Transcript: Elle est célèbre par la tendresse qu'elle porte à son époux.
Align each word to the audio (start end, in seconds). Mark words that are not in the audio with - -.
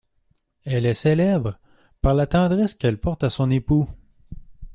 Elle 0.65 0.87
est 0.87 0.95
célèbre 0.95 1.59
par 2.01 2.15
la 2.15 2.25
tendresse 2.25 2.73
qu'elle 2.73 2.97
porte 2.99 3.23
à 3.23 3.29
son 3.29 3.51
époux. 3.51 3.87